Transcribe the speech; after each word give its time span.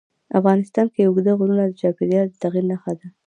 افغانستان 0.39 0.87
کې 0.93 1.01
اوږده 1.03 1.31
غرونه 1.39 1.63
د 1.67 1.73
چاپېریال 1.81 2.27
د 2.29 2.35
تغیر 2.43 2.65
نښه 2.71 2.93
ده. 2.99 3.07